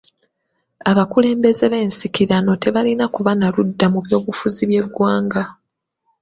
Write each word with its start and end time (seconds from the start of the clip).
Abakulembeze 0.89 1.65
b'ensikirano 1.71 2.51
tebalina 2.63 3.05
kuba 3.15 3.31
na 3.39 3.47
ludda 3.55 3.85
mu 3.93 3.99
by'obufuzi 4.05 4.63
bw'eggwanga. 4.69 5.43